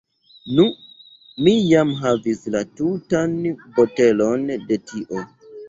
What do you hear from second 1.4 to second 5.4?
mi jam havis la tutan botelon de tio